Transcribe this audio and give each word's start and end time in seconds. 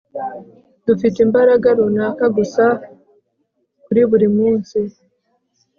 dufite 0.85 1.17
imbaraga 1.25 1.67
runaka 1.77 2.25
gusa 2.37 2.65
kuri 3.83 4.01
buri 4.09 4.27
munsi 4.37 4.79